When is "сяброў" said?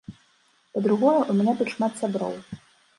2.05-2.33